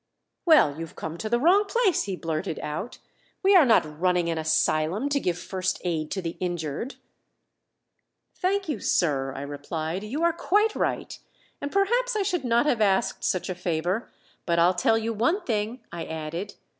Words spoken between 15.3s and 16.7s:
thing," I added.